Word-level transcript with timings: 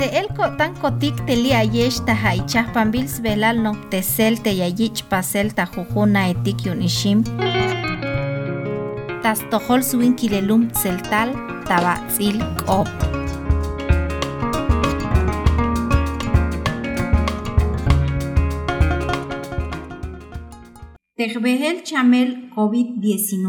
Se 0.00 0.18
el 0.18 0.28
tan 0.56 0.72
kotik 0.80 1.16
teli 1.26 1.50
ayesh 1.52 1.98
ta 2.06 2.14
haichah 2.14 2.72
pambils 2.72 3.20
velal 3.20 3.56
no 3.62 3.72
te 3.90 4.00
yayich 4.60 5.04
pasel 5.10 5.52
ta 5.52 5.66
jujuna 5.66 6.22
etik 6.32 6.64
yun 6.64 6.80
ishim. 6.80 7.18
Tas 9.22 9.40
tohol 9.50 9.82
suin 9.82 10.14
kilelum 10.16 10.70
tseltal 10.70 11.34
tabatzil 11.68 12.40
kop. 12.64 12.88
Tegbehel 21.16 21.84
chamel 21.84 22.28
COVID-19. 22.56 23.44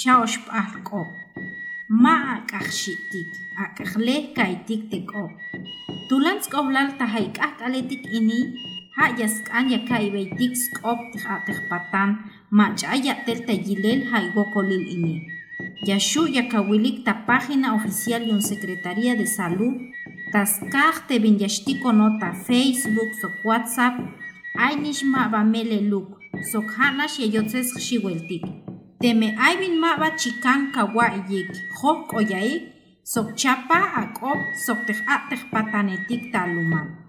Chaosh 0.00 0.38
kop. 0.88 1.25
Ma 1.88 2.42
ak'ajxi'tik 2.42 3.30
ak'ajlej 3.54 4.34
kaytik 4.34 4.90
tek'o. 4.90 5.30
Tulan 6.10 6.42
tz'ojlal 6.42 6.98
tajayk'aj 6.98 7.52
k'aletik 7.58 8.02
ini 8.10 8.40
ja' 8.98 9.14
yask'an 9.14 9.70
yaka' 9.70 10.02
ib'eytik 10.10 10.52
sk'op 10.58 10.98
tij'atej 11.14 11.70
patan 11.70 12.26
mach'ay 12.50 13.06
ya'tel 13.06 13.46
tayilel 13.46 14.02
jaywokolil 14.10 14.82
ini. 14.82 15.16
Yaxu' 15.86 16.26
yakawilik 16.26 17.06
ta 17.06 17.22
página 17.22 17.78
oficial 17.78 18.22
yon 18.26 18.42
secretaría 18.42 19.14
de 19.14 19.26
salud 19.26 19.78
taskaj 20.34 21.06
teb'inyaxtik 21.06 21.86
nota 21.94 22.34
facebook 22.46 23.10
sok 23.20 23.34
whatsapp 23.46 23.94
ay 24.58 24.74
nixma' 24.74 25.30
b'ameleluk 25.30 26.18
sok 26.50 26.66
ja'nax 26.74 27.22
yayotzes 27.22 27.78
xiweltik 27.78 28.65
teme 29.00 29.36
aybin 29.36 29.76
maba 29.76 30.16
chikan 30.16 30.72
kawa 30.72 31.06
yik 31.28 31.52
jok 31.76 32.16
oyaik 32.16 32.72
sok 33.04 33.36
chapa 33.36 33.80
akop 34.02 34.40
sok 34.64 34.88
patanetik 35.52 36.32
taluman. 36.32 37.06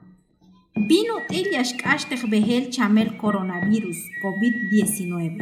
Vino 0.78 1.17
el 1.34 1.48
yashkash 1.58 2.06
tej 2.06 2.30
behel 2.30 2.70
chamel 2.70 3.17
coronavirus 3.17 3.98
COVID-19. 4.22 5.42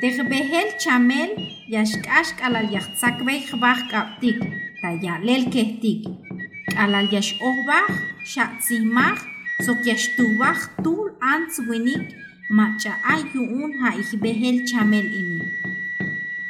Tej 0.00 0.22
behel 0.30 0.68
chamel 0.78 1.34
yashkash 1.66 2.38
kalal 2.38 2.70
yachtsak 2.70 3.26
bej 3.26 3.50
baj 3.58 3.90
kaptik 3.90 4.38
tayalel 4.78 5.50
kehtik. 5.50 6.06
Kalal 6.70 7.10
yash 7.10 7.34
ohbaj 7.42 7.90
shatzimaj 8.22 9.18
sok 9.66 9.82
yashtubaj 9.82 10.58
tul 10.84 11.10
ants 11.18 11.58
winik 11.66 12.14
macha 12.48 12.94
ayuun 13.02 13.74
ha 13.82 13.90
behel 14.22 14.62
chamel 14.66 15.02
ini. 15.02 15.40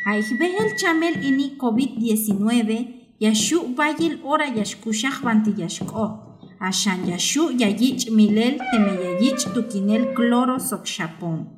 Ha 0.04 0.20
behel 0.36 0.76
chamel 0.76 1.16
ini 1.24 1.56
COVID-19 1.56 3.16
yashu 3.20 3.72
bayil 3.74 4.20
ora 4.24 4.46
yashkushaj 4.46 5.24
banti 5.24 5.56
yashko. 5.56 6.20
Ashan 6.60 7.08
yashu 7.08 7.48
yayich 7.56 8.10
milel 8.10 8.60
teme 8.60 8.92
yayich 8.92 9.48
tukinel 9.54 10.12
cloro 10.12 10.60
sok 10.60 10.84
chapon. 10.84 11.48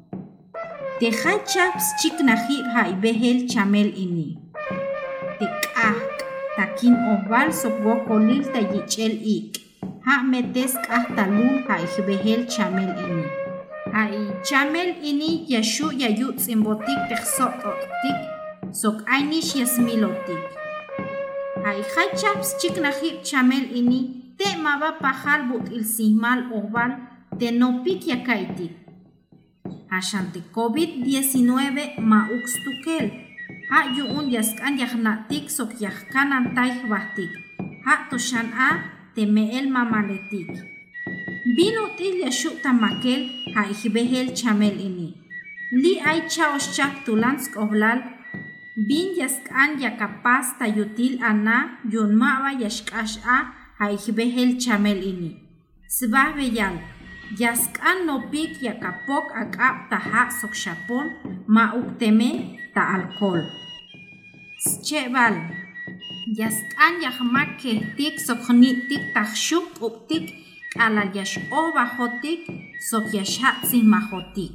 Teja 1.00 1.42
chaps 1.42 1.98
chik 1.98 2.22
nahi 2.22 2.62
ha 2.72 2.94
behel 2.94 3.50
chamel 3.50 3.91
ini. 3.91 4.39
Tekah 5.39 5.98
takin 6.55 6.94
oval 6.94 7.50
sok 7.50 7.75
wokolil 7.83 8.47
tayichel 8.55 9.19
ik. 9.19 9.66
Ha 10.06 10.22
metes 10.22 10.78
kah 10.86 11.11
talun 11.14 11.66
ha 11.66 11.83
behel 12.06 12.47
chamel 12.47 12.94
ini. 13.03 13.47
Chamel 14.48 14.97
ini 15.03 15.44
yashu 15.48 15.92
yayu 15.92 16.33
tzimbotik 16.33 17.00
tehsototik 17.08 18.19
sok 18.72 19.05
ainish 19.08 19.56
yasmilotik. 19.56 20.41
Ay 21.64 21.83
chaps 22.16 22.56
chik 22.61 22.81
najib 22.81 23.20
chamel 23.25 23.69
ini 23.69 24.33
te 24.39 24.56
maba 24.56 24.97
but 25.00 25.69
il 25.72 25.84
sihmal 25.84 26.48
oval 26.53 26.97
te 27.39 27.50
nopik 27.50 28.06
yakaitik. 28.06 28.72
Ashante 29.91 30.41
COVID-19 30.53 32.00
ma 32.00 32.28
uxtukel. 32.28 33.10
Ha 33.70 33.93
yuun 33.97 34.31
yaskan 34.31 34.78
yahnatik 34.78 35.50
sok 35.50 35.81
yahkan 35.81 36.32
antay 36.32 36.88
bahtik. 36.88 37.32
Ha 37.84 38.09
toshan 38.09 38.53
a 38.53 38.70
te 39.15 39.26
meel 39.26 39.69
mamaletik. 39.69 40.78
Vino 41.56 41.97
til 41.97 42.20
yashu 42.25 42.60
tamakel 42.62 43.47
ha 43.58 43.66
ihbehel 43.66 44.30
chamel 44.38 44.78
ini. 44.78 45.19
Li 45.74 45.98
ay 45.98 46.30
chaos 46.30 46.70
chak 46.70 47.02
tulansk 47.02 47.58
oblal 47.58 47.98
bin 48.86 49.19
yaskan 49.19 49.82
yakapas 49.82 50.54
tayutil 50.62 51.19
ana 51.19 51.82
yun 51.91 52.14
mawa 52.14 52.54
yashkash 52.54 53.19
a 53.26 53.38
ha 53.82 53.84
ihbehel 53.91 54.54
chamel 54.62 55.02
ini. 55.02 55.42
Sbah 55.91 56.38
beyal 56.38 56.78
yaskan 57.34 58.06
nopik 58.06 58.62
yakapok 58.62 59.34
akap 59.34 59.90
taha 59.90 60.30
sok 60.30 60.54
shapon 60.54 61.06
ma 61.50 61.75
ukteme 61.75 62.62
ta 62.70 62.94
alcohol. 62.94 63.42
Schebal 64.62 65.34
yaskan 66.30 67.02
yahmak 67.02 67.58
kehtik 67.58 68.22
sok 68.22 68.54
nitik 68.54 69.02
tahshuk 69.19 69.66
uptik 69.82 70.30
ala 70.78 71.10
yash 71.10 71.42
oba 72.78 72.87
jotik 72.87 72.87
sok 72.91 73.12
yashatsi 73.12 73.83
majotik. 73.83 74.53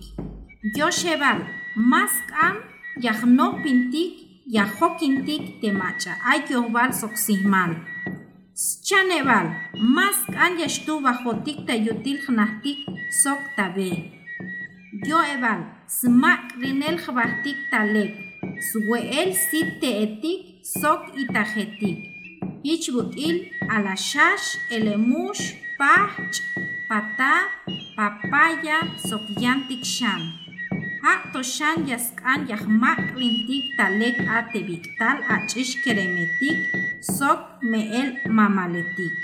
Yosheval, 0.75 1.45
maskam 1.75 2.57
yahno 3.01 3.61
pintik 3.63 4.13
yahokintik 4.47 5.61
temacha 5.61 6.15
ay 6.25 6.43
yohbal 6.49 6.93
sok 6.93 7.17
sihmal. 7.17 7.75
Chaneval, 8.83 9.51
maskan 9.75 10.59
yashtu 10.59 11.01
bajotik 11.01 11.65
tayutil 11.67 12.19
hnahtik 12.27 12.85
sok 13.23 13.39
tabe. 13.57 14.11
Yoeval, 15.05 15.65
smak 15.87 16.53
rinel 16.61 16.97
jbahtik 16.97 17.57
talek, 17.71 18.13
suweel 18.71 19.33
sit 19.33 19.81
teetik 19.81 20.63
sok 20.63 21.11
itajetik. 21.17 21.97
Ichbutil 22.63 23.49
alashash 23.69 24.57
elemush 24.71 25.55
pach, 25.77 26.39
pata, 26.93 27.49
papaya, 27.97 28.85
sokyantik 29.01 29.81
shan. 29.81 30.21
Ha 31.01 31.13
toshan 31.33 31.89
yaskan 31.89 32.45
yahmak 32.45 33.17
lintik 33.17 33.65
talek 33.77 34.13
ate 34.29 34.61
biktal 34.61 35.17
achish 35.25 35.81
keremetik 35.81 36.57
sok 37.01 37.57
meel 37.65 38.13
mamaletik. 38.29 39.15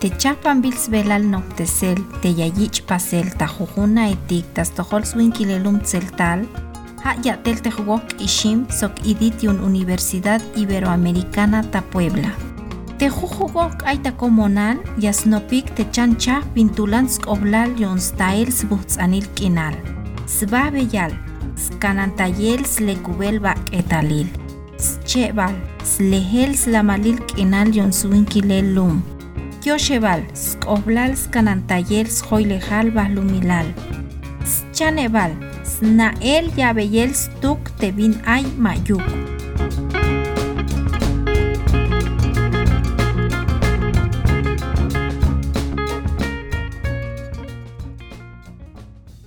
te 0.00 0.08
chapan 0.16 0.62
bils 0.64 0.88
velal 0.88 1.22
noctesel, 1.28 1.98
te 2.22 2.32
yayich 2.32 2.80
pasel, 2.88 3.28
ta 3.38 3.46
jujuna 3.46 4.08
etik, 4.08 4.46
tas 4.56 4.72
tohol 4.72 5.04
swinkilelum 5.04 5.76
tseltal, 5.84 6.48
ha 7.04 7.14
yatel 7.24 7.60
te 7.62 7.70
ishim 8.18 8.66
sok 8.70 8.92
iditiun 9.04 9.60
Universidad 9.60 10.40
Iberoamericana 10.56 11.62
ta 11.70 11.80
Puebla. 11.80 12.32
Te 12.98 13.08
jujugok 13.08 13.82
aita 13.86 14.12
comunal, 14.12 14.76
yasnopik 14.98 15.74
te 15.74 15.84
chancha 15.90 16.42
pintulansk 16.54 17.26
oblal 17.28 17.72
yon 17.78 17.98
stails 17.98 18.64
buhtsanil 18.68 19.24
kinal. 19.34 19.74
Sba 20.26 20.70
beyal, 20.70 21.12
skanantayel 21.56 22.64
slekubel 22.64 23.40
bak 23.40 23.58
etalil. 23.72 24.28
Schebal, 24.76 25.56
slehel 25.84 26.52
slamalil 26.56 27.18
kinal 27.32 27.72
yon 27.72 27.92
swinkilelum. 27.92 29.00
Kyoshebal, 29.64 30.20
skoblal 30.34 31.16
skanantayel 31.16 32.08
schoilejal 32.08 32.92
bahlumilal. 32.92 33.66
Schaneval, 34.44 35.32
snael 35.80 36.52
yabeyel 36.60 37.16
stuk 37.16 37.72
tevin 37.80 38.12
ay 38.28 38.44
mayuk. 38.60 39.29